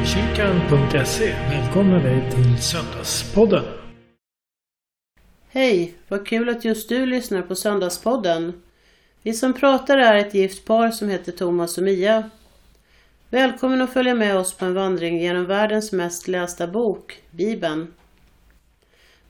Pingstkyrkan.se 0.00 1.34
välkomnar 1.50 2.00
dig 2.00 2.30
till 2.30 2.62
Söndagspodden. 2.62 3.64
Hej! 5.48 5.94
Vad 6.08 6.26
kul 6.26 6.48
att 6.48 6.64
just 6.64 6.88
du 6.88 7.06
lyssnar 7.06 7.42
på 7.42 7.54
Söndagspodden. 7.54 8.62
Vi 9.22 9.32
som 9.32 9.52
pratar 9.54 9.98
är 9.98 10.14
ett 10.14 10.34
gift 10.34 10.64
par 10.64 10.90
som 10.90 11.08
heter 11.08 11.32
Thomas 11.32 11.78
och 11.78 11.84
Mia. 11.84 12.30
Välkommen 13.30 13.82
att 13.82 13.92
följa 13.92 14.14
med 14.14 14.36
oss 14.36 14.56
på 14.56 14.64
en 14.64 14.74
vandring 14.74 15.20
genom 15.20 15.46
världens 15.46 15.92
mest 15.92 16.28
lästa 16.28 16.66
bok, 16.66 17.22
Bibeln. 17.30 17.94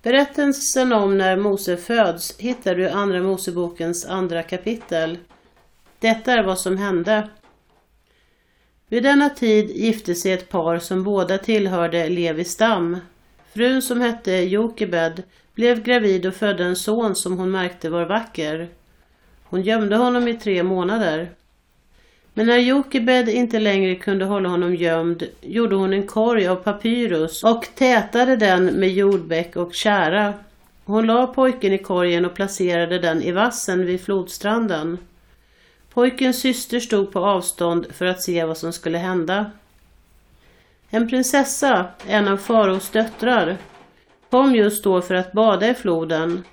Berättelsen 0.02 0.92
om 0.92 1.18
när 1.18 1.36
Mose 1.36 1.76
föds 1.76 2.38
hittar 2.38 2.74
du 2.74 2.82
i 2.82 2.90
Andra 2.90 3.22
Mosebokens 3.22 4.06
andra 4.06 4.42
kapitel. 4.42 5.18
Detta 5.98 6.32
är 6.32 6.42
vad 6.42 6.58
som 6.58 6.76
hände. 6.76 7.28
Vid 8.90 9.02
denna 9.02 9.30
tid 9.30 9.70
gifte 9.70 10.14
sig 10.14 10.32
ett 10.32 10.48
par 10.48 10.78
som 10.78 11.04
båda 11.04 11.38
tillhörde 11.38 12.08
Levi 12.08 12.44
stam. 12.44 12.96
Frun 13.52 13.82
som 13.82 14.00
hette 14.00 14.32
Jokebed 14.32 15.22
blev 15.54 15.82
gravid 15.82 16.26
och 16.26 16.34
födde 16.34 16.64
en 16.64 16.76
son 16.76 17.14
som 17.14 17.38
hon 17.38 17.50
märkte 17.50 17.90
var 17.90 18.04
vacker. 18.04 18.68
Hon 19.44 19.62
gömde 19.62 19.96
honom 19.96 20.28
i 20.28 20.34
tre 20.34 20.62
månader. 20.62 21.30
Men 22.34 22.46
när 22.46 22.58
Jokebed 22.58 23.28
inte 23.28 23.58
längre 23.58 23.94
kunde 23.94 24.24
hålla 24.24 24.48
honom 24.48 24.74
gömd 24.74 25.22
gjorde 25.40 25.76
hon 25.76 25.92
en 25.92 26.06
korg 26.06 26.48
av 26.48 26.56
papyrus 26.56 27.44
och 27.44 27.68
tätade 27.74 28.36
den 28.36 28.64
med 28.64 28.90
jordbäck 28.90 29.56
och 29.56 29.74
kära. 29.74 30.34
Hon 30.84 31.06
la 31.06 31.26
pojken 31.26 31.72
i 31.72 31.78
korgen 31.78 32.24
och 32.24 32.34
placerade 32.34 32.98
den 32.98 33.22
i 33.22 33.32
vassen 33.32 33.86
vid 33.86 34.00
flodstranden. 34.00 34.98
Pojkens 35.94 36.40
syster 36.40 36.80
stod 36.80 37.12
på 37.12 37.18
avstånd 37.18 37.86
för 37.92 38.06
att 38.06 38.22
se 38.22 38.44
vad 38.44 38.58
som 38.58 38.72
skulle 38.72 38.98
hända. 38.98 39.50
En 40.90 41.08
prinsessa, 41.08 41.86
en 42.06 42.28
av 42.28 42.36
faraos 42.36 42.90
döttrar, 42.90 43.56
kom 44.30 44.54
just 44.54 44.84
då 44.84 45.02
för 45.02 45.14
att 45.14 45.32
bada 45.32 45.68
i 45.68 45.74
floden 45.74 46.44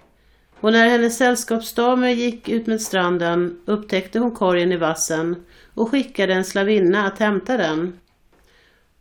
och 0.60 0.72
när 0.72 0.90
hennes 0.90 1.18
sällskapsdamer 1.18 2.10
gick 2.10 2.50
ut 2.50 2.68
med 2.68 2.82
stranden 2.82 3.62
upptäckte 3.66 4.20
hon 4.20 4.36
korgen 4.36 4.72
i 4.72 4.78
vassen 4.78 5.46
och 5.74 5.90
skickade 5.90 6.34
en 6.34 6.46
slavinna 6.46 7.08
att 7.08 7.20
hämta 7.20 7.58
den. 7.58 8.00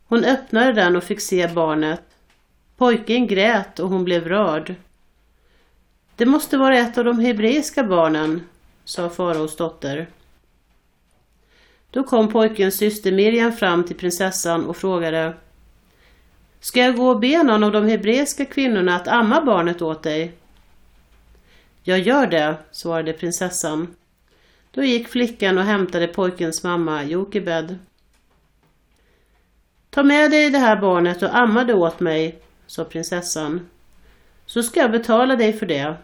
Hon 0.06 0.24
öppnade 0.24 0.72
den 0.72 0.96
och 0.96 1.04
fick 1.04 1.20
se 1.20 1.48
barnet. 1.48 2.02
Pojken 2.76 3.26
grät 3.26 3.78
och 3.78 3.88
hon 3.88 4.04
blev 4.04 4.28
rörd. 4.28 4.74
Det 6.16 6.26
måste 6.26 6.56
vara 6.56 6.78
ett 6.78 6.98
av 6.98 7.04
de 7.04 7.18
hebreiska 7.18 7.84
barnen, 7.84 8.42
sa 8.84 9.10
faraos 9.10 9.56
dotter. 9.56 10.06
Då 11.96 12.02
kom 12.02 12.28
pojkens 12.28 12.76
syster 12.76 13.12
Miriam 13.12 13.52
fram 13.52 13.84
till 13.84 13.96
prinsessan 13.96 14.66
och 14.66 14.76
frågade 14.76 15.34
Ska 16.60 16.80
jag 16.80 16.96
gå 16.96 17.08
och 17.08 17.20
be 17.20 17.42
någon 17.42 17.64
av 17.64 17.72
de 17.72 17.84
hebreiska 17.88 18.44
kvinnorna 18.44 18.96
att 18.96 19.08
amma 19.08 19.40
barnet 19.40 19.82
åt 19.82 20.02
dig? 20.02 20.32
Jag 21.82 21.98
gör 21.98 22.26
det, 22.26 22.56
svarade 22.70 23.12
prinsessan. 23.12 23.94
Då 24.70 24.82
gick 24.82 25.08
flickan 25.08 25.58
och 25.58 25.64
hämtade 25.64 26.06
pojkens 26.06 26.62
mamma 26.62 27.04
Jokebed. 27.04 27.78
Ta 29.90 30.02
med 30.02 30.30
dig 30.30 30.50
det 30.50 30.58
här 30.58 30.76
barnet 30.76 31.22
och 31.22 31.36
amma 31.36 31.64
det 31.64 31.74
åt 31.74 32.00
mig, 32.00 32.38
sa 32.66 32.84
prinsessan. 32.84 33.68
Så 34.46 34.62
ska 34.62 34.80
jag 34.80 34.90
betala 34.90 35.36
dig 35.36 35.52
för 35.52 35.66
det. 35.66 35.94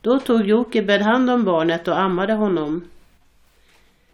Då 0.00 0.20
tog 0.20 0.46
Jokebed 0.46 1.02
hand 1.02 1.30
om 1.30 1.44
barnet 1.44 1.88
och 1.88 2.00
ammade 2.00 2.32
honom. 2.32 2.84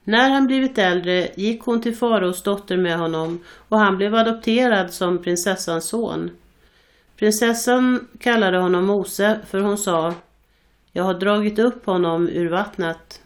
När 0.04 0.30
han 0.30 0.46
blivit 0.46 0.78
äldre 0.78 1.28
gick 1.36 1.62
hon 1.62 1.80
till 1.80 1.96
faraos 1.96 2.42
dotter 2.42 2.76
med 2.76 2.98
honom 2.98 3.40
och 3.68 3.78
han 3.78 3.96
blev 3.96 4.14
adopterad 4.14 4.92
som 4.92 5.22
prinsessans 5.22 5.88
son. 5.88 6.30
Prinsessan 7.16 8.08
kallade 8.20 8.58
honom 8.58 8.86
Mose 8.86 9.40
för 9.46 9.60
hon 9.60 9.78
sa 9.78 10.14
Jag 10.92 11.04
har 11.04 11.14
dragit 11.14 11.58
upp 11.58 11.86
honom 11.86 12.28
ur 12.28 12.50
vattnet. 12.50 13.22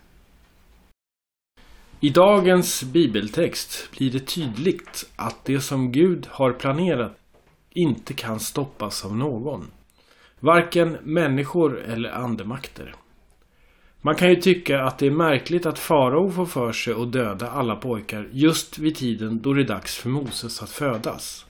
I 2.00 2.10
dagens 2.10 2.82
bibeltext 2.82 3.90
blir 3.98 4.10
det 4.10 4.26
tydligt 4.26 5.10
att 5.16 5.44
det 5.44 5.60
som 5.60 5.92
Gud 5.92 6.26
har 6.30 6.52
planerat 6.52 7.18
inte 7.70 8.14
kan 8.14 8.40
stoppas 8.40 9.04
av 9.04 9.16
någon. 9.16 9.66
Varken 10.40 10.96
människor 11.02 11.82
eller 11.82 12.10
andemakter. 12.10 12.94
Man 14.06 14.14
kan 14.14 14.30
ju 14.30 14.36
tycka 14.36 14.82
att 14.82 14.98
det 14.98 15.06
är 15.06 15.10
märkligt 15.10 15.66
att 15.66 15.78
farao 15.78 16.30
får 16.30 16.46
för 16.46 16.72
sig 16.72 16.94
att 16.94 17.12
döda 17.12 17.50
alla 17.50 17.76
pojkar 17.76 18.28
just 18.32 18.78
vid 18.78 18.96
tiden 18.96 19.42
då 19.42 19.52
det 19.52 19.62
är 19.62 19.66
dags 19.66 19.96
för 19.96 20.08
Moses 20.08 20.62
att 20.62 20.70
födas. 20.70 21.46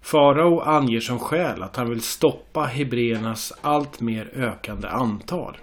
Farao 0.00 0.60
anger 0.60 1.00
som 1.00 1.18
skäl 1.18 1.62
att 1.62 1.76
han 1.76 1.90
vill 1.90 2.00
stoppa 2.00 2.64
hebreernas 2.64 3.52
allt 3.60 4.00
mer 4.00 4.30
ökande 4.34 4.88
antal. 4.88 5.56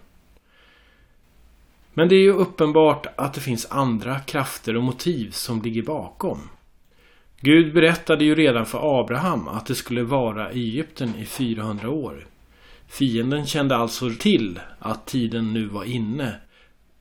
Men 1.93 2.09
det 2.09 2.15
är 2.15 2.23
ju 2.23 2.33
uppenbart 2.33 3.07
att 3.15 3.33
det 3.33 3.41
finns 3.41 3.71
andra 3.71 4.19
krafter 4.19 4.77
och 4.77 4.83
motiv 4.83 5.31
som 5.31 5.61
ligger 5.61 5.83
bakom. 5.83 6.39
Gud 7.41 7.73
berättade 7.73 8.25
ju 8.25 8.35
redan 8.35 8.65
för 8.65 8.99
Abraham 8.99 9.47
att 9.47 9.65
det 9.65 9.75
skulle 9.75 10.03
vara 10.03 10.51
Egypten 10.51 11.15
i 11.15 11.25
400 11.25 11.89
år. 11.89 12.25
Fienden 12.89 13.45
kände 13.45 13.75
alltså 13.75 14.09
till 14.09 14.59
att 14.79 15.07
tiden 15.07 15.53
nu 15.53 15.65
var 15.65 15.83
inne 15.83 16.35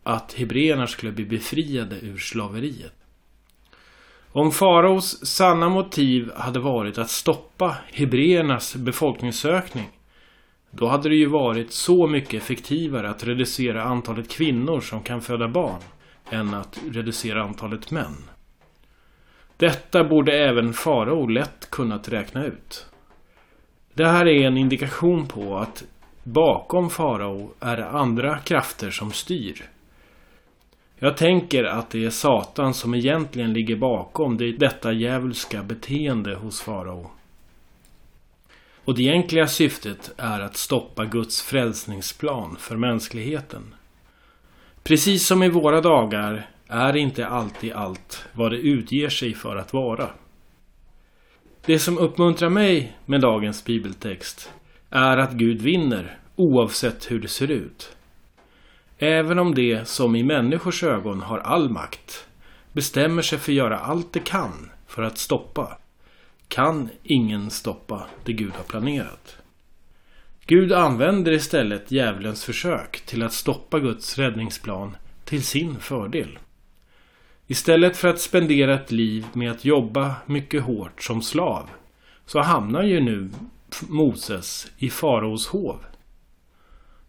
att 0.02 0.32
hebreerna 0.32 0.86
skulle 0.86 1.12
bli 1.12 1.24
befriade 1.24 1.96
ur 2.00 2.18
slaveriet. 2.18 2.92
Om 4.32 4.52
faraos 4.52 5.26
sanna 5.26 5.68
motiv 5.68 6.32
hade 6.36 6.60
varit 6.60 6.98
att 6.98 7.10
stoppa 7.10 7.76
hebreernas 7.92 8.76
befolkningsökning 8.76 9.88
då 10.70 10.86
hade 10.86 11.08
det 11.08 11.14
ju 11.14 11.26
varit 11.26 11.72
så 11.72 12.06
mycket 12.06 12.42
effektivare 12.42 13.10
att 13.10 13.24
reducera 13.24 13.82
antalet 13.82 14.30
kvinnor 14.30 14.80
som 14.80 15.02
kan 15.02 15.20
föda 15.20 15.48
barn 15.48 15.82
än 16.30 16.54
att 16.54 16.80
reducera 16.90 17.42
antalet 17.42 17.90
män. 17.90 18.16
Detta 19.56 20.04
borde 20.04 20.32
även 20.32 20.72
farao 20.72 21.26
lätt 21.26 21.70
kunnat 21.70 22.08
räkna 22.08 22.44
ut. 22.44 22.86
Det 23.98 24.08
här 24.08 24.26
är 24.26 24.46
en 24.46 24.56
indikation 24.56 25.26
på 25.26 25.58
att 25.58 25.84
bakom 26.24 26.90
farao 26.90 27.52
är 27.60 27.76
det 27.76 27.88
andra 27.88 28.38
krafter 28.38 28.90
som 28.90 29.12
styr. 29.12 29.64
Jag 30.98 31.16
tänker 31.16 31.64
att 31.64 31.90
det 31.90 32.04
är 32.04 32.10
Satan 32.10 32.74
som 32.74 32.94
egentligen 32.94 33.52
ligger 33.52 33.76
bakom 33.76 34.36
det, 34.36 34.52
detta 34.52 34.92
djävulska 34.92 35.62
beteende 35.62 36.34
hos 36.34 36.60
farao. 36.60 37.10
Och 38.84 38.94
det 38.94 39.02
egentliga 39.02 39.46
syftet 39.46 40.10
är 40.16 40.40
att 40.40 40.56
stoppa 40.56 41.04
Guds 41.04 41.42
frälsningsplan 41.42 42.56
för 42.60 42.76
mänskligheten. 42.76 43.74
Precis 44.82 45.26
som 45.26 45.42
i 45.42 45.48
våra 45.48 45.80
dagar 45.80 46.50
är 46.68 46.96
inte 46.96 47.26
alltid 47.26 47.72
allt 47.72 48.26
vad 48.32 48.50
det 48.50 48.58
utger 48.58 49.08
sig 49.08 49.34
för 49.34 49.56
att 49.56 49.72
vara. 49.72 50.08
Det 51.66 51.78
som 51.78 51.98
uppmuntrar 51.98 52.48
mig 52.48 52.96
med 53.06 53.20
dagens 53.20 53.64
bibeltext 53.64 54.52
är 54.90 55.16
att 55.16 55.32
Gud 55.32 55.62
vinner 55.62 56.18
oavsett 56.36 57.10
hur 57.10 57.20
det 57.20 57.28
ser 57.28 57.50
ut. 57.50 57.96
Även 58.98 59.38
om 59.38 59.54
det 59.54 59.88
som 59.88 60.16
i 60.16 60.22
människors 60.22 60.82
ögon 60.82 61.20
har 61.20 61.38
all 61.38 61.70
makt 61.70 62.26
bestämmer 62.72 63.22
sig 63.22 63.38
för 63.38 63.52
att 63.52 63.56
göra 63.56 63.78
allt 63.78 64.12
det 64.12 64.20
kan 64.20 64.70
för 64.86 65.02
att 65.02 65.18
stoppa 65.18 65.78
kan 66.48 66.88
ingen 67.02 67.50
stoppa 67.50 68.06
det 68.24 68.32
Gud 68.32 68.52
har 68.52 68.64
planerat. 68.64 69.36
Gud 70.46 70.72
använder 70.72 71.32
istället 71.32 71.90
djävulens 71.90 72.44
försök 72.44 73.00
till 73.06 73.22
att 73.22 73.32
stoppa 73.32 73.78
Guds 73.78 74.18
räddningsplan 74.18 74.96
till 75.24 75.42
sin 75.42 75.78
fördel. 75.80 76.38
Istället 77.50 77.96
för 77.96 78.08
att 78.08 78.20
spendera 78.20 78.74
ett 78.74 78.92
liv 78.92 79.26
med 79.32 79.50
att 79.50 79.64
jobba 79.64 80.14
mycket 80.26 80.62
hårt 80.62 81.02
som 81.02 81.22
slav 81.22 81.70
så 82.26 82.40
hamnar 82.40 82.82
ju 82.82 83.00
nu 83.00 83.30
Moses 83.88 84.70
i 84.78 84.90
faraos 84.90 85.46
hov. 85.46 85.84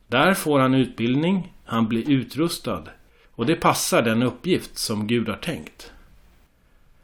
Där 0.08 0.34
får 0.34 0.60
han 0.60 0.74
utbildning, 0.74 1.54
han 1.66 1.88
blir 1.88 2.10
utrustad 2.10 2.84
och 3.32 3.46
det 3.46 3.56
passar 3.56 4.02
den 4.02 4.24
uppgift 4.24 4.78
som 4.78 5.08
Gud 5.08 5.30
har 5.30 5.36
tänkt. 5.36 5.92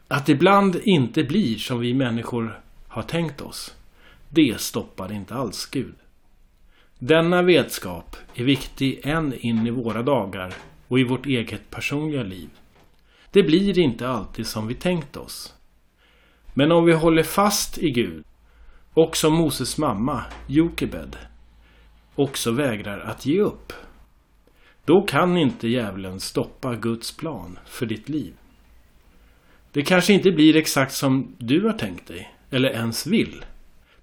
Att 0.07 0.29
ibland 0.29 0.75
inte 0.75 1.23
blir 1.23 1.57
som 1.57 1.79
vi 1.79 1.93
människor 1.93 2.59
har 2.87 3.03
tänkt 3.03 3.41
oss, 3.41 3.75
det 4.29 4.61
stoppar 4.61 5.11
inte 5.11 5.35
alls 5.35 5.65
Gud. 5.65 5.95
Denna 6.99 7.41
vetskap 7.41 8.15
är 8.35 8.43
viktig 8.43 8.99
än 9.03 9.33
in 9.39 9.67
i 9.67 9.69
våra 9.69 10.03
dagar 10.03 10.53
och 10.87 10.99
i 10.99 11.03
vårt 11.03 11.25
eget 11.25 11.69
personliga 11.69 12.23
liv. 12.23 12.49
Det 13.35 13.43
blir 13.43 13.79
inte 13.79 14.07
alltid 14.07 14.47
som 14.47 14.67
vi 14.67 14.73
tänkt 14.73 15.17
oss. 15.17 15.53
Men 16.53 16.71
om 16.71 16.85
vi 16.85 16.93
håller 16.93 17.23
fast 17.23 17.77
i 17.77 17.91
Gud 17.91 18.23
och 18.93 19.17
som 19.17 19.33
Moses 19.33 19.77
mamma, 19.77 20.23
Jokebed, 20.47 21.17
också 22.15 22.51
vägrar 22.51 22.99
att 22.99 23.25
ge 23.25 23.41
upp. 23.41 23.73
Då 24.85 25.01
kan 25.01 25.37
inte 25.37 25.67
djävulen 25.67 26.19
stoppa 26.19 26.75
Guds 26.75 27.17
plan 27.17 27.59
för 27.65 27.85
ditt 27.85 28.09
liv. 28.09 28.33
Det 29.71 29.81
kanske 29.81 30.13
inte 30.13 30.31
blir 30.31 30.55
exakt 30.55 30.93
som 30.93 31.35
du 31.37 31.65
har 31.65 31.73
tänkt 31.73 32.07
dig, 32.07 32.35
eller 32.49 32.69
ens 32.69 33.07
vill. 33.07 33.45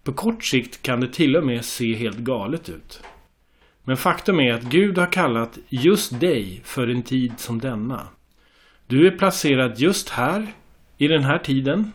På 0.05 0.12
kort 0.12 0.44
sikt 0.44 0.82
kan 0.82 1.00
det 1.00 1.12
till 1.12 1.37
och 1.37 1.46
med 1.46 1.64
se 1.64 1.94
helt 1.94 2.19
galet 2.19 2.69
ut. 2.69 3.02
Men 3.84 3.96
faktum 3.96 4.40
är 4.40 4.52
att 4.52 4.62
Gud 4.62 4.99
har 4.99 5.12
kallat 5.12 5.58
just 5.69 6.20
dig 6.20 6.61
för 6.64 6.88
en 6.88 7.02
tid 7.02 7.32
som 7.37 7.61
denna. 7.61 8.08
Du 8.92 9.06
är 9.06 9.10
placerad 9.10 9.78
just 9.78 10.08
här, 10.08 10.52
i 10.98 11.08
den 11.08 11.24
här 11.24 11.38
tiden, 11.38 11.92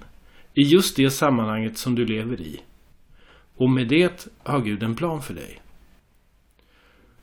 i 0.53 0.61
just 0.61 0.95
det 0.95 1.09
sammanhanget 1.09 1.77
som 1.77 1.95
du 1.95 2.05
lever 2.05 2.41
i. 2.41 2.61
Och 3.55 3.69
med 3.69 3.87
det 3.87 4.27
har 4.43 4.61
Gud 4.61 4.83
en 4.83 4.95
plan 4.95 5.21
för 5.21 5.33
dig. 5.33 5.61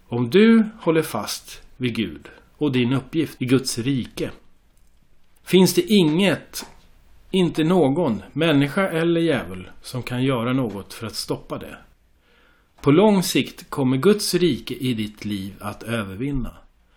Om 0.09 0.31
du 0.31 0.65
håller 0.81 1.03
fast 1.03 1.63
vid 1.77 1.95
Gud 1.95 2.29
och 2.57 2.73
din 2.73 2.93
uppgift 2.93 3.43
i 3.43 3.45
Guds 3.45 3.79
rike 3.79 4.31
finns 5.45 5.75
det 5.75 5.83
inget, 5.83 6.67
inte 7.31 7.65
någon, 7.65 8.23
människa 8.33 8.89
eller 8.89 9.21
djävul 9.21 9.71
som 9.83 10.03
kan 10.03 10.25
göra 10.25 10.53
något 10.53 10.95
för 10.95 11.07
att 11.07 11.17
stoppa 11.17 11.59
det. 11.59 11.77
På 12.81 12.91
lång 12.91 13.23
sikt 13.23 13.71
kommer 13.71 13.97
Guds 13.97 14.35
rike 14.35 14.75
i 14.75 14.95
ditt 14.95 15.25
liv 15.25 15.55
att 15.61 15.83
övervinna. 15.83 16.57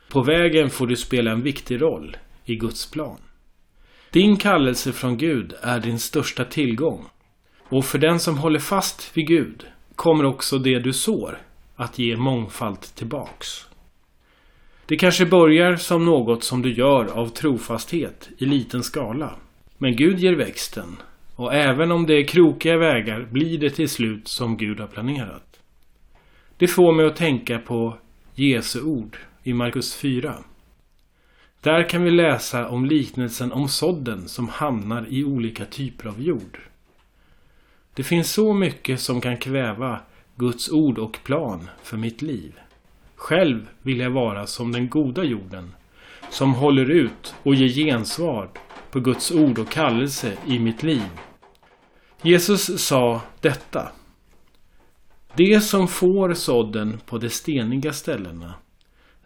På 0.10 0.24
vägen 0.24 0.70
får 0.70 0.88
du 0.88 0.96
spela 0.96 1.32
en 1.32 1.42
viktig 1.42 1.82
roll 1.82 2.18
i 2.50 2.56
Guds 2.56 2.92
plan. 2.92 3.18
Din 4.12 4.38
kallelse 4.38 4.92
från 4.92 5.18
Gud 5.18 5.54
är 5.62 5.80
din 5.80 6.00
största 6.00 6.46
tillgång. 6.46 7.06
Och 7.70 7.86
för 7.86 7.98
den 7.98 8.20
som 8.20 8.38
håller 8.38 8.60
fast 8.60 9.18
vid 9.18 9.28
Gud 9.28 9.66
kommer 9.96 10.26
också 10.26 10.58
det 10.58 10.80
du 10.80 10.94
sår 10.94 11.38
att 11.76 12.00
ge 12.00 12.18
mångfald 12.18 12.82
tillbaks. 12.82 13.68
Det 14.86 14.98
kanske 14.98 15.26
börjar 15.26 15.76
som 15.76 16.06
något 16.06 16.44
som 16.44 16.62
du 16.62 16.74
gör 16.74 17.06
av 17.06 17.28
trofasthet 17.28 18.30
i 18.38 18.46
liten 18.46 18.84
skala. 18.84 19.36
Men 19.78 19.96
Gud 19.96 20.20
ger 20.20 20.36
växten 20.36 20.98
och 21.36 21.54
även 21.54 21.92
om 21.92 22.06
det 22.06 22.14
är 22.14 22.28
krokiga 22.28 22.78
vägar 22.78 23.28
blir 23.32 23.58
det 23.58 23.70
till 23.70 23.90
slut 23.90 24.28
som 24.28 24.58
Gud 24.58 24.80
har 24.80 24.88
planerat. 24.88 25.60
Det 26.58 26.68
får 26.68 26.94
mig 26.94 27.06
att 27.06 27.16
tänka 27.16 27.60
på 27.60 27.98
Jesu 28.36 28.82
ord 28.82 29.18
i 29.44 29.54
Markus 29.54 29.96
4. 29.96 30.36
Där 31.62 31.90
kan 31.90 32.04
vi 32.04 32.12
läsa 32.12 32.68
om 32.68 32.86
liknelsen 32.86 33.52
om 33.52 33.68
sådden 33.68 34.28
som 34.28 34.50
hamnar 34.50 35.06
i 35.10 35.24
olika 35.24 35.66
typer 35.66 36.10
av 36.10 36.22
jord. 36.22 36.60
Det 37.94 38.04
finns 38.04 38.32
så 38.32 38.54
mycket 38.54 39.00
som 39.00 39.22
kan 39.22 39.38
kväva 39.38 40.00
Guds 40.36 40.70
ord 40.70 40.98
och 41.00 41.20
plan 41.24 41.70
för 41.84 41.98
mitt 41.98 42.22
liv. 42.22 42.54
Själv 43.16 43.68
vill 43.82 44.00
jag 44.00 44.12
vara 44.12 44.48
som 44.48 44.72
den 44.72 44.90
goda 44.90 45.24
jorden 45.24 45.72
som 46.30 46.54
håller 46.54 46.90
ut 46.90 47.36
och 47.44 47.56
ger 47.56 47.68
gensvar 47.68 48.50
på 48.92 49.00
Guds 49.00 49.32
ord 49.32 49.60
och 49.60 49.70
kallelse 49.70 50.38
i 50.48 50.60
mitt 50.60 50.84
liv. 50.84 51.10
Jesus 52.22 52.86
sa 52.86 53.22
detta. 53.42 53.92
Det 55.36 55.62
som 55.62 55.88
får 55.88 56.34
sådden 56.34 57.00
på 57.06 57.18
de 57.18 57.30
steniga 57.30 57.94
ställena 57.94 58.54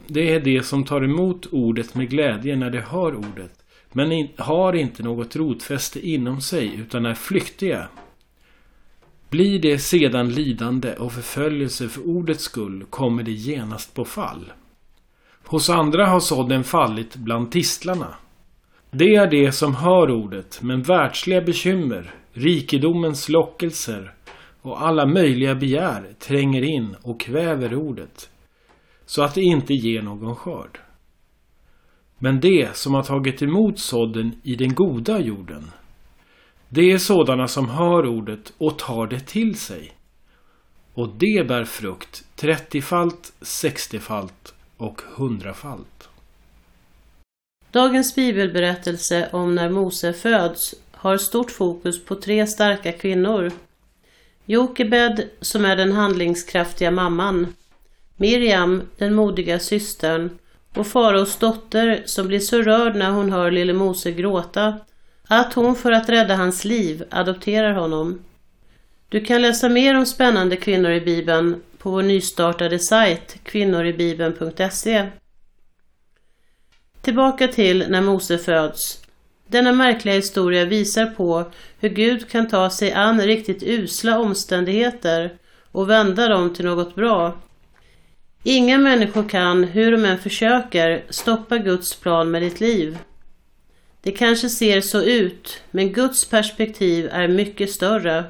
det 0.08 0.34
är 0.34 0.40
det 0.40 0.64
som 0.64 0.84
tar 0.84 1.04
emot 1.04 1.48
ordet 1.52 1.96
med 1.96 2.10
glädje 2.10 2.56
när 2.56 2.70
de 2.70 2.80
hör 2.80 3.16
ordet 3.16 3.62
men 3.92 4.28
har 4.38 4.74
inte 4.74 5.04
något 5.04 5.36
rotfäste 5.36 6.08
inom 6.10 6.42
sig 6.42 6.76
utan 6.76 7.06
är 7.06 7.14
flyktiga. 7.14 7.88
Blir 9.30 9.60
det 9.60 9.80
sedan 9.80 10.30
lidande 10.30 10.94
och 10.94 11.14
förföljelse 11.14 11.90
för 11.90 12.08
ordets 12.10 12.44
skull 12.44 12.86
kommer 12.90 13.24
det 13.24 13.32
genast 13.32 13.94
på 13.94 14.06
fall. 14.06 14.52
Hos 15.46 15.70
andra 15.70 16.06
har 16.06 16.20
sådden 16.20 16.64
fallit 16.64 17.16
bland 17.16 17.52
tistlarna. 17.52 18.16
Det 18.92 19.16
är 19.16 19.28
det 19.28 19.52
som 19.52 19.76
hör 19.76 20.12
ordet, 20.12 20.60
men 20.62 20.84
världsliga 20.84 21.42
bekymmer, 21.42 22.14
rikedomens 22.34 23.30
lockelser 23.30 24.14
och 24.62 24.82
alla 24.82 25.06
möjliga 25.06 25.56
begär 25.56 26.14
tränger 26.20 26.62
in 26.62 26.96
och 27.02 27.20
kväver 27.20 27.76
ordet 27.76 28.31
så 29.12 29.24
att 29.24 29.36
det 29.36 29.42
inte 29.42 29.74
ger 29.74 30.02
någon 30.02 30.36
skörd. 30.36 30.80
Men 32.20 32.40
det 32.40 32.76
som 32.78 32.94
har 32.94 33.04
tagit 33.04 33.42
emot 33.42 33.80
sådden 33.80 34.36
i 34.44 34.56
den 34.56 34.76
goda 34.76 35.20
jorden, 35.20 35.72
det 36.70 36.92
är 36.92 36.98
sådana 36.98 37.48
som 37.48 37.70
hör 37.70 38.06
ordet 38.06 38.54
och 38.58 38.80
tar 38.80 39.08
det 39.08 39.20
till 39.20 39.56
sig. 39.56 39.92
Och 40.94 41.10
det 41.10 41.48
bär 41.48 41.64
frukt 41.64 42.24
trettiofalt, 42.36 43.34
sextiofalt 43.42 44.54
och 44.78 45.02
hundrafalt. 45.16 46.10
Dagens 47.72 48.16
bibelberättelse 48.16 49.30
om 49.32 49.56
när 49.56 49.70
Mose 49.70 50.14
föds 50.14 50.76
har 50.92 51.18
stort 51.18 51.52
fokus 51.52 52.06
på 52.06 52.16
tre 52.16 52.48
starka 52.48 52.92
kvinnor. 52.92 53.52
Jokebed, 54.46 55.30
som 55.42 55.66
är 55.66 55.76
den 55.76 55.92
handlingskraftiga 55.92 56.92
mamman, 56.92 57.54
Miriam, 58.22 58.82
den 58.98 59.14
modiga 59.14 59.60
systern, 59.60 60.30
och 60.76 60.88
faraos 60.88 61.38
dotter 61.38 62.04
som 62.06 62.28
blir 62.28 62.40
så 62.40 62.62
rörd 62.62 62.96
när 62.96 63.12
hon 63.12 63.32
hör 63.32 63.52
lille 63.52 63.74
Mose 63.74 64.12
gråta 64.12 64.80
att 65.28 65.54
hon 65.54 65.76
för 65.76 65.92
att 65.92 66.10
rädda 66.10 66.36
hans 66.36 66.66
liv 66.66 67.04
adopterar 67.10 67.74
honom. 67.74 68.20
Du 69.10 69.22
kan 69.22 69.42
läsa 69.42 69.70
mer 69.70 69.98
om 69.98 70.06
spännande 70.06 70.56
kvinnor 70.56 70.92
i 70.92 71.02
Bibeln 71.02 71.62
på 71.78 71.92
vår 71.92 72.04
nystartade 72.04 72.80
sajt 72.80 73.38
kvinnoribibeln.se. 73.44 75.08
Tillbaka 77.02 77.48
till 77.48 77.86
när 77.90 78.02
Mose 78.02 78.38
föds. 78.38 79.02
Denna 79.48 79.72
märkliga 79.72 80.16
historia 80.16 80.66
visar 80.66 81.06
på 81.06 81.52
hur 81.80 81.90
Gud 81.90 82.30
kan 82.30 82.48
ta 82.48 82.70
sig 82.70 82.92
an 82.94 83.22
riktigt 83.22 83.64
usla 83.64 84.20
omständigheter 84.20 85.34
och 85.72 85.90
vända 85.90 86.28
dem 86.28 86.54
till 86.54 86.66
något 86.66 86.96
bra. 86.96 87.38
Inga 88.44 88.78
människor 88.78 89.30
kan, 89.30 89.64
hur 89.64 89.92
de 89.92 90.06
än 90.06 90.18
försöker, 90.18 91.04
stoppa 91.10 91.58
Guds 91.58 91.96
plan 91.96 92.32
med 92.32 92.42
ditt 92.42 92.60
liv. 92.60 92.98
Det 94.02 94.12
kanske 94.12 94.50
ser 94.50 94.82
så 94.82 95.02
ut, 95.02 95.64
men 95.72 95.94
Guds 95.94 96.30
perspektiv 96.30 97.10
är 97.12 97.28
mycket 97.28 97.72
större. 97.72 98.24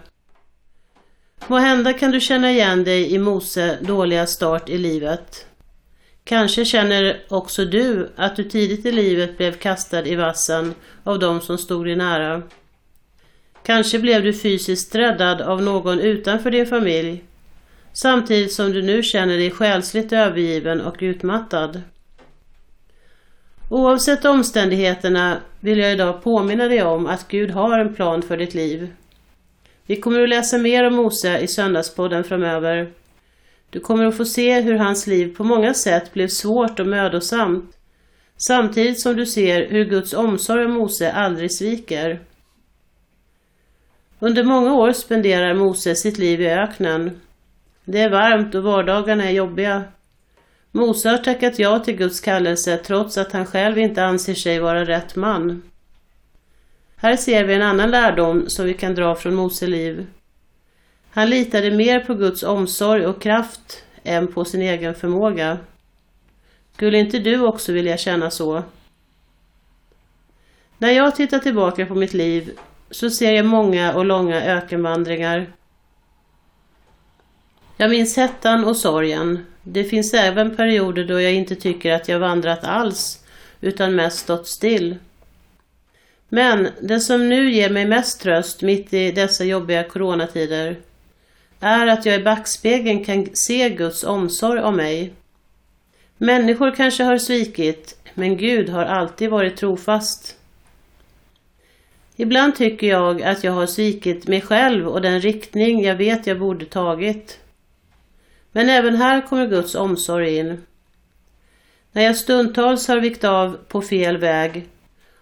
Måhända 1.48 1.94
kan 1.94 2.12
du 2.12 2.20
känna 2.20 2.52
igen 2.52 2.84
dig 2.84 3.14
i 3.14 3.18
Mose 3.18 3.78
dåliga 3.82 4.28
start 4.28 4.70
i 4.70 4.78
livet. 4.78 5.46
Kanske 6.24 6.66
känner 6.66 7.22
också 7.30 7.66
du 7.66 8.10
att 8.16 8.36
du 8.36 8.44
tidigt 8.44 8.86
i 8.86 8.92
livet 8.92 9.38
blev 9.38 9.58
kastad 9.58 10.06
i 10.06 10.16
vassen 10.16 10.74
av 11.04 11.20
de 11.20 11.42
som 11.42 11.58
stod 11.58 11.86
dig 11.86 11.96
nära. 11.96 12.42
Kanske 13.64 14.00
blev 14.00 14.24
du 14.24 14.34
fysiskt 14.34 14.96
räddad 14.96 15.42
av 15.42 15.62
någon 15.62 16.00
utanför 16.00 16.52
din 16.52 16.66
familj 16.66 17.24
samtidigt 17.94 18.54
som 18.54 18.72
du 18.72 18.82
nu 18.82 19.04
känner 19.04 19.38
dig 19.38 19.52
själsligt 19.52 20.14
övergiven 20.14 20.82
och 20.82 20.96
utmattad. 21.00 21.82
Oavsett 23.70 24.26
omständigheterna 24.26 25.38
vill 25.60 25.80
jag 25.80 25.92
idag 25.92 26.24
påminna 26.24 26.68
dig 26.68 26.84
om 26.84 27.08
att 27.08 27.28
Gud 27.28 27.52
har 27.52 27.80
en 27.80 27.96
plan 27.96 28.22
för 28.22 28.38
ditt 28.38 28.54
liv. 28.54 28.94
Vi 29.86 29.96
kommer 29.96 30.24
att 30.24 30.30
läsa 30.30 30.58
mer 30.58 30.88
om 30.88 30.96
Mose 30.96 31.40
i 31.40 31.48
Söndagspodden 31.48 32.24
framöver. 32.24 32.92
Du 33.70 33.80
kommer 33.80 34.06
att 34.06 34.18
få 34.18 34.26
se 34.26 34.62
hur 34.62 34.76
hans 34.76 35.08
liv 35.08 35.36
på 35.36 35.44
många 35.44 35.74
sätt 35.74 36.14
blev 36.14 36.28
svårt 36.28 36.80
och 36.80 36.88
mödosamt, 36.88 37.78
samtidigt 38.38 39.00
som 39.00 39.16
du 39.16 39.26
ser 39.26 39.70
hur 39.70 39.86
Guds 39.86 40.14
omsorg 40.14 40.66
om 40.66 40.72
Mose 40.72 41.12
aldrig 41.12 41.52
sviker. 41.52 42.20
Under 44.20 44.44
många 44.44 44.74
år 44.74 44.92
spenderar 44.92 45.54
Mose 45.54 45.96
sitt 45.96 46.18
liv 46.18 46.42
i 46.42 46.50
öknen, 46.50 47.20
det 47.86 48.00
är 48.00 48.10
varmt 48.10 48.56
och 48.56 48.64
vardagarna 48.64 49.24
är 49.24 49.32
jobbiga. 49.32 49.84
Mose 50.72 51.10
har 51.10 51.18
tackat 51.18 51.60
ja 51.60 51.80
till 51.80 51.96
Guds 51.96 52.20
kallelse 52.20 52.78
trots 52.78 53.18
att 53.18 53.32
han 53.32 53.46
själv 53.46 53.78
inte 53.78 54.04
anser 54.04 54.34
sig 54.34 54.60
vara 54.60 54.86
rätt 54.86 55.16
man. 55.16 55.62
Här 56.96 57.16
ser 57.16 57.44
vi 57.44 57.54
en 57.54 57.62
annan 57.62 57.92
lärdom 57.92 58.50
som 58.50 58.66
vi 58.66 58.74
kan 58.74 58.96
dra 58.96 59.16
från 59.16 59.36
Mose 59.36 59.68
liv. 59.68 60.08
Han 61.12 61.30
litade 61.30 61.72
mer 61.72 62.00
på 62.00 62.14
Guds 62.14 62.44
omsorg 62.44 63.06
och 63.06 63.22
kraft 63.22 63.84
än 64.04 64.28
på 64.28 64.46
sin 64.46 64.62
egen 64.62 64.96
förmåga. 64.96 65.58
Skulle 66.74 66.98
inte 66.98 67.20
du 67.20 67.40
också 67.40 67.72
vilja 67.72 67.98
känna 67.98 68.32
så? 68.32 68.64
När 70.78 70.92
jag 70.92 71.16
tittar 71.16 71.40
tillbaka 71.40 71.86
på 71.86 71.96
mitt 71.96 72.14
liv 72.14 72.52
så 72.92 73.10
ser 73.10 73.32
jag 73.32 73.46
många 73.46 73.94
och 73.94 74.06
långa 74.06 74.42
ökenvandringar 74.44 75.48
jag 77.82 77.90
minns 77.90 78.18
hettan 78.18 78.66
och 78.66 78.78
sorgen. 78.78 79.46
Det 79.64 79.84
finns 79.84 80.14
även 80.14 80.56
perioder 80.56 81.04
då 81.04 81.22
jag 81.22 81.34
inte 81.34 81.56
tycker 81.56 81.92
att 81.92 82.10
jag 82.10 82.20
vandrat 82.20 82.64
alls, 82.64 83.24
utan 83.62 83.96
mest 83.96 84.20
stått 84.20 84.48
still. 84.48 84.96
Men 86.30 86.68
det 86.82 87.00
som 87.00 87.30
nu 87.30 87.52
ger 87.52 87.70
mig 87.70 87.86
mest 87.86 88.22
tröst 88.22 88.62
mitt 88.62 88.94
i 88.94 89.12
dessa 89.12 89.44
jobbiga 89.44 89.84
coronatider 89.84 90.76
är 91.60 91.88
att 91.88 92.06
jag 92.06 92.16
i 92.16 92.24
backspegeln 92.24 93.06
kan 93.06 93.28
se 93.34 93.70
Guds 93.70 94.04
omsorg 94.04 94.62
om 94.62 94.76
mig. 94.76 95.14
Människor 96.18 96.76
kanske 96.76 97.04
har 97.04 97.18
svikit, 97.18 97.98
men 98.14 98.38
Gud 98.38 98.70
har 98.70 98.86
alltid 98.86 99.30
varit 99.30 99.58
trofast. 99.58 100.38
Ibland 102.16 102.56
tycker 102.56 102.88
jag 102.88 103.22
att 103.22 103.44
jag 103.44 103.52
har 103.52 103.68
svikit 103.68 104.28
mig 104.28 104.42
själv 104.42 104.88
och 104.88 105.02
den 105.02 105.22
riktning 105.22 105.84
jag 105.84 105.96
vet 105.96 106.28
jag 106.28 106.40
borde 106.40 106.66
tagit. 106.66 107.41
Men 108.52 108.70
även 108.70 108.96
här 108.96 109.22
kommer 109.22 109.48
Guds 109.48 109.76
omsorg 109.76 110.38
in. 110.38 110.64
När 111.92 112.04
jag 112.04 112.18
stundtals 112.18 112.88
har 112.88 113.00
vikt 113.00 113.24
av 113.24 113.58
på 113.68 113.82
fel 113.82 114.18
väg 114.18 114.70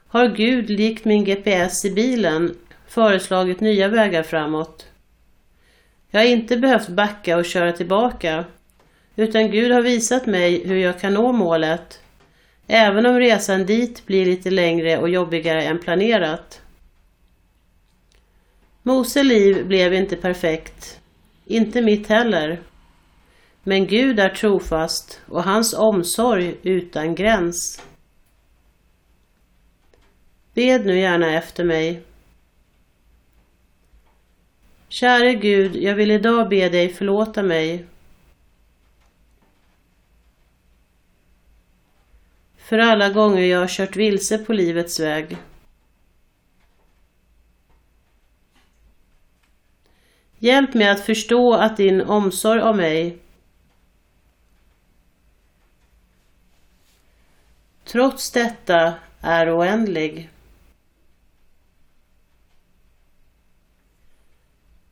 har 0.07 0.27
Gud 0.27 0.69
likt 0.69 1.05
min 1.05 1.24
GPS 1.24 1.86
i 1.86 1.91
bilen 1.91 2.55
föreslagit 2.88 3.59
nya 3.59 3.88
vägar 3.88 4.24
framåt. 4.24 4.88
Jag 6.12 6.19
har 6.19 6.27
inte 6.27 6.57
behövt 6.57 6.88
backa 6.88 7.38
och 7.38 7.45
köra 7.45 7.71
tillbaka 7.71 8.45
utan 9.15 9.51
Gud 9.51 9.71
har 9.71 9.81
visat 9.81 10.25
mig 10.25 10.67
hur 10.67 10.77
jag 10.77 11.00
kan 11.00 11.13
nå 11.13 11.31
målet 11.31 12.00
även 12.71 13.05
om 13.05 13.19
resan 13.19 13.65
dit 13.65 14.05
blir 14.05 14.25
lite 14.25 14.51
längre 14.51 14.98
och 14.98 15.09
jobbigare 15.09 15.63
än 15.63 15.79
planerat. 15.79 16.62
Mose 18.83 19.24
liv 19.24 19.67
blev 19.67 19.93
inte 19.93 20.15
perfekt, 20.15 21.00
inte 21.45 21.81
mitt 21.81 22.07
heller. 22.07 22.59
Men 23.63 23.87
Gud 23.87 24.19
är 24.19 24.29
trofast 24.29 25.21
och 25.27 25.43
hans 25.43 25.73
omsorg 25.73 26.57
utan 26.63 27.15
gräns. 27.15 27.81
Bed 30.53 30.85
nu 30.85 30.99
gärna 30.99 31.33
efter 31.33 31.63
mig. 31.63 32.03
Käre 34.87 35.33
Gud, 35.33 35.75
jag 35.75 35.95
vill 35.95 36.11
idag 36.11 36.49
be 36.49 36.69
dig 36.69 36.89
förlåta 36.89 37.43
mig. 37.43 37.85
För 42.57 42.77
alla 42.77 43.09
gånger 43.09 43.41
jag 43.41 43.59
har 43.59 43.67
kört 43.67 43.95
vilse 43.95 44.37
på 44.37 44.53
livets 44.53 44.99
väg. 44.99 45.37
Hjälp 50.37 50.73
mig 50.73 50.89
att 50.89 51.05
förstå 51.05 51.53
att 51.53 51.77
din 51.77 52.01
omsorg 52.01 52.61
om 52.61 52.77
mig 52.77 53.17
trots 57.91 58.31
detta 58.31 58.93
är 59.22 59.58
oändlig. 59.58 60.29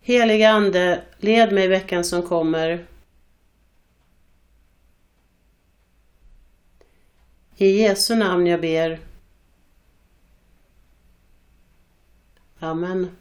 Heliga 0.01 0.49
Ande, 0.49 1.03
led 1.17 1.53
mig 1.53 1.67
veckan 1.67 2.03
som 2.03 2.21
kommer. 2.21 2.85
I 7.55 7.81
Jesu 7.81 8.15
namn 8.15 8.47
jag 8.47 8.61
ber. 8.61 8.99
Amen. 12.59 13.15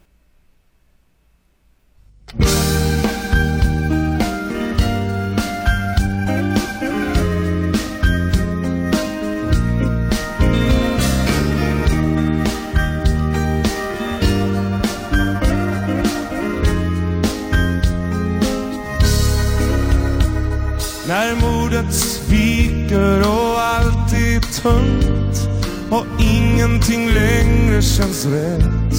Modet 21.86 21.94
sviker 21.94 23.20
och 23.20 23.60
allt 23.60 24.12
är 24.12 24.40
tungt 24.62 25.48
och 25.90 26.06
ingenting 26.20 27.10
längre 27.10 27.82
känns 27.82 28.26
rätt. 28.26 28.92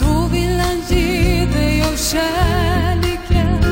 Då 0.00 0.28
vill 0.32 0.60
han 0.60 0.80
ge 0.88 1.46
dig 1.46 1.82
av 1.82 1.96
kärleken 1.96 3.62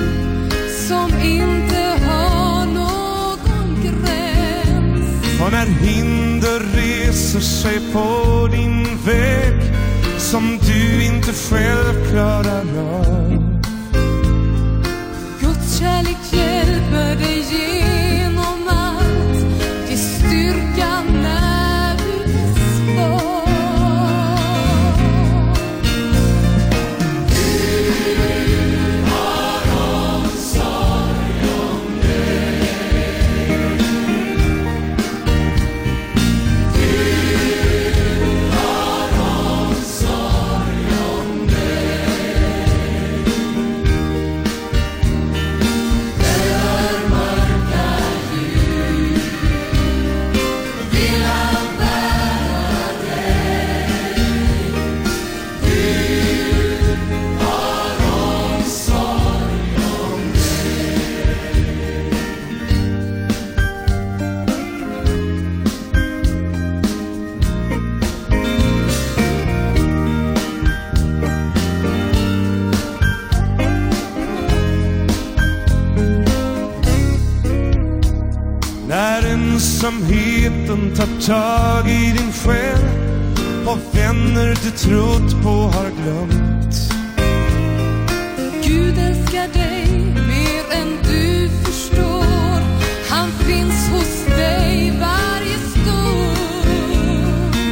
som 0.89 1.21
inte 1.23 2.07
har 2.07 2.67
någon 2.67 3.83
gräns. 3.83 5.41
Och 5.41 5.53
när 5.53 5.67
hinder 5.67 6.61
reser 6.77 7.41
sig 7.41 7.81
på 7.93 8.49
din 8.51 8.99
väg 9.07 9.73
som 10.19 10.59
du 10.67 11.05
inte 11.05 11.33
själv 11.33 12.11
klarar 12.11 12.65
av. 12.79 13.08
ensamheten 80.69 80.95
tar 80.97 81.27
tag 81.27 81.91
i 81.91 82.13
din 82.19 82.33
själ 82.33 82.85
och 83.67 83.79
vänner 83.93 84.57
du 84.65 84.71
trott 84.71 85.43
på 85.43 85.49
har 85.49 85.91
glömt. 86.03 86.93
Gud 88.65 88.99
älskar 88.99 89.49
dig 89.53 89.87
mer 90.29 90.79
än 90.81 90.99
du 91.03 91.49
förstår. 91.65 92.63
Han 93.11 93.31
finns 93.31 93.89
hos 93.89 94.37
dig 94.37 94.93
varje 95.01 95.59
stund. 95.59 96.61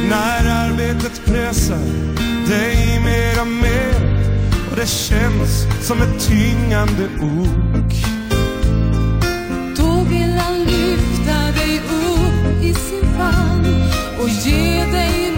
När 0.09 0.65
arbetet 0.65 1.25
pressar 1.25 1.87
dig 2.49 3.01
mer 3.05 3.41
och 3.41 3.47
mer 3.47 4.27
och 4.71 4.75
det 4.75 4.87
känns 4.87 5.65
som 5.81 6.01
ett 6.01 6.27
tyngande 6.27 7.09
ord. 7.21 7.76
уїде 14.27 15.07
і 15.27 15.36